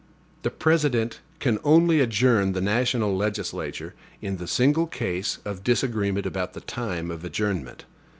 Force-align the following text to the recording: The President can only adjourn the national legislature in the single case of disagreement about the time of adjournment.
The 0.41 0.49
President 0.49 1.19
can 1.37 1.59
only 1.63 1.99
adjourn 2.01 2.53
the 2.53 2.59
national 2.59 3.15
legislature 3.15 3.93
in 4.19 4.37
the 4.37 4.47
single 4.47 4.87
case 4.87 5.37
of 5.45 5.63
disagreement 5.63 6.25
about 6.25 6.53
the 6.53 6.61
time 6.61 7.11
of 7.11 7.23
adjournment. 7.23 7.85